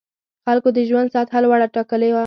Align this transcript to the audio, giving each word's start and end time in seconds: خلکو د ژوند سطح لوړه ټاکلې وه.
خلکو 0.45 0.69
د 0.77 0.79
ژوند 0.89 1.11
سطح 1.15 1.33
لوړه 1.43 1.67
ټاکلې 1.75 2.09
وه. 2.11 2.19